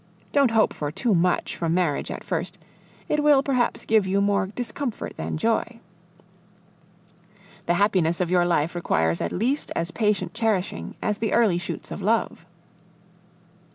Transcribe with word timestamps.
Don't 0.31 0.49
hope 0.49 0.73
for 0.73 0.91
too 0.91 1.13
much 1.13 1.55
from 1.55 1.75
marriage 1.75 2.09
at 2.09 2.23
first; 2.23 2.57
it 3.07 3.21
will 3.23 3.43
perhaps 3.43 3.85
give 3.85 4.07
you 4.07 4.19
more 4.19 4.47
discomfort 4.47 5.13
than 5.15 5.37
joy. 5.37 5.79
The 7.67 7.75
happiness 7.75 8.19
of 8.19 8.31
your 8.31 8.43
life 8.43 8.73
requires 8.73 9.21
at 9.21 9.31
least 9.31 9.71
as 9.75 9.91
patient 9.91 10.33
cherishing 10.33 10.95
as 11.03 11.19
the 11.19 11.33
early 11.33 11.59
shoots 11.59 11.91
of 11.91 12.01
love. 12.01 12.47